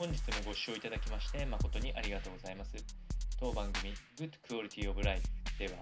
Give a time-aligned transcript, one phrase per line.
[0.00, 2.72] 本日もご視聴いただきまして誠にありがとうございます。
[3.38, 5.20] 当番組 Good Quality of Life
[5.58, 5.72] では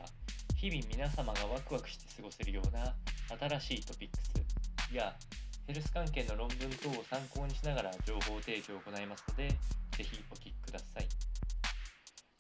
[0.57, 2.97] 日々皆様がワクワクして過ごせるような
[3.39, 4.19] 新しいトピック
[4.91, 5.15] スや
[5.69, 9.51] ヘルス関係の論文等を参考にしながら情報提供を行いますので、
[9.95, 11.07] ぜひお聞きください。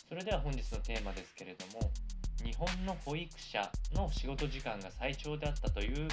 [0.09, 1.93] それでは本日のテーマですけれども、
[2.43, 3.63] 日本の保育者
[3.95, 6.09] の仕事時間が最長であったという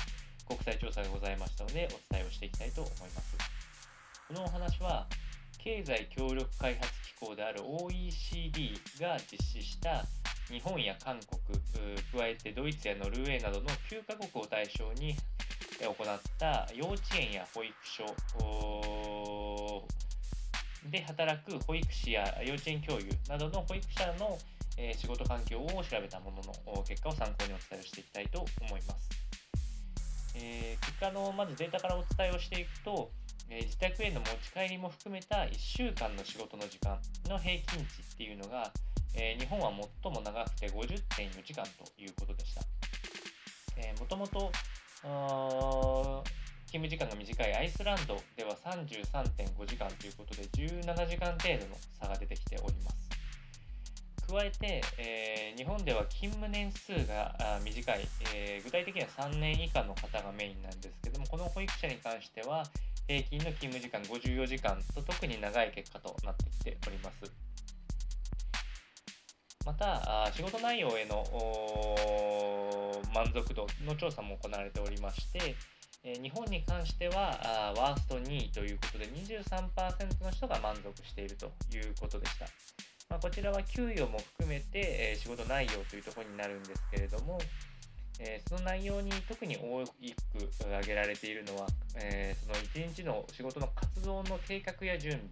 [0.48, 3.36] 国際調査がございましたので、お伝えをしていきたいと思います。
[4.28, 5.08] このお話は、
[5.66, 10.06] 経済協力開発機構である OECD が実施した
[10.48, 11.60] 日本や韓国、
[12.14, 15.16] 加えてドイツやノルウェーなどの9カ国を対象に
[15.82, 18.06] 行った幼稚園や保育所
[20.92, 24.38] で働く保育士や幼稚園教諭などの保育者の
[24.94, 26.38] 仕事環境を調べたもの
[26.76, 29.10] の結果を参考にお伝えをしていきたいと思います。
[30.36, 33.10] えー、結果のまずデータからお伝えをしていくと、
[33.50, 36.98] え、自宅への持ち帰りも含めた1週間の仕事の時間
[37.30, 38.72] の平均値っていうのが、
[39.14, 39.72] え、日本は
[40.04, 42.62] 最も長くて50.4時間ということでした。
[43.78, 44.52] えー、もともと
[46.66, 53.06] 勤務時間が短いアイスランドでは33.5時間ということで17時間程度の差が出てきております。
[54.28, 62.64] 加えて、えー、日本では勤務年数が短い、えー、具体的には3年以下の方がメインなんですけどもこの保育者に関しては
[63.08, 67.32] 平均の勤務時間54時間と特に長い結果となってきております。
[69.66, 71.24] また、仕事内容への
[73.14, 75.56] 満足度の調査も行われておりまして、
[76.04, 82.46] 日本に関してはワースト2位ということで23%の人が満足しているということでした。
[83.10, 87.40] まあ、こちらは給与も含めて仕事内容というところになるんですけれども、
[88.20, 89.92] えその内容に特に多く
[90.62, 95.28] 挙げられているのは、えその1日の仕事の活動の計画や準備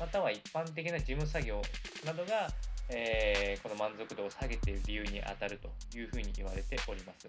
[0.00, 1.62] または一般的な事務作業
[2.04, 2.48] などが
[2.92, 7.28] えー、この満足度を下げている理由に当たるというふうに言われております。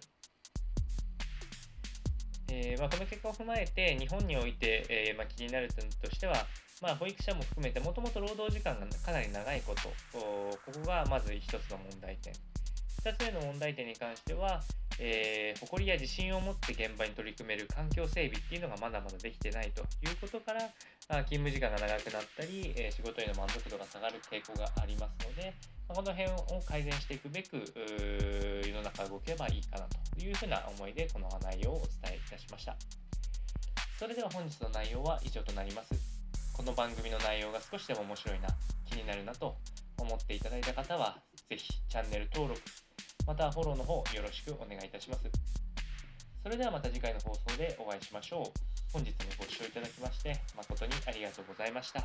[2.50, 6.36] え、まあ、この結果を踏まえて日本において、え、まあ、気になる点としては、
[6.82, 9.82] まあ、保育者も含めてもともと労働時間がかなり長いこと
[10.18, 12.34] ここがまず一つの問題点
[13.04, 14.62] 2つ目の問題点に関しては、
[15.00, 20.70] えー、誇りや自信を持って現場に取り組める環境整備っていうのがまだまだできてないということから、
[21.10, 25.52] あ勤務時間が長くなったり、えー、仕事への満足度が下がる傾向がありますので、
[25.90, 27.58] まあ、この辺を改善していくべく
[28.70, 32.78] 世の中動けばいいかなというふうな思いでこの内容をお伝えいたしました。
[33.98, 35.96] それでは本日の内容は以上となります。
[36.54, 38.50] この番組の内容が少しでも面白いな
[38.86, 39.58] 気になるなと
[39.98, 41.18] 思っていただいた方は
[41.50, 42.62] 是非チャンネル登録
[43.32, 45.22] またフォローの方よろしくお願いいたします。
[46.44, 48.44] それではまた次回の放送でお会いしましょう。
[48.92, 52.04] 本日もご視聴いただきまして誠にありがとうございました。